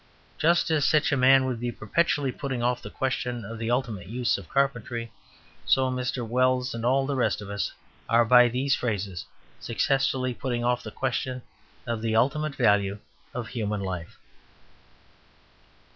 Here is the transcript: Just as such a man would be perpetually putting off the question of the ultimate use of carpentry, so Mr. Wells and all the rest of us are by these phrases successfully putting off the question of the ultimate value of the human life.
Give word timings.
Just 0.39 0.71
as 0.71 0.83
such 0.83 1.11
a 1.11 1.15
man 1.15 1.45
would 1.45 1.59
be 1.59 1.71
perpetually 1.71 2.31
putting 2.31 2.63
off 2.63 2.81
the 2.81 2.89
question 2.89 3.45
of 3.45 3.59
the 3.59 3.69
ultimate 3.69 4.07
use 4.07 4.35
of 4.35 4.49
carpentry, 4.49 5.11
so 5.63 5.91
Mr. 5.91 6.27
Wells 6.27 6.73
and 6.73 6.83
all 6.83 7.05
the 7.05 7.15
rest 7.15 7.39
of 7.39 7.51
us 7.51 7.71
are 8.09 8.25
by 8.25 8.47
these 8.47 8.73
phrases 8.73 9.27
successfully 9.59 10.33
putting 10.33 10.63
off 10.63 10.81
the 10.81 10.89
question 10.89 11.43
of 11.85 12.01
the 12.01 12.15
ultimate 12.15 12.55
value 12.55 12.97
of 13.35 13.45
the 13.45 13.51
human 13.51 13.81
life. 13.81 14.17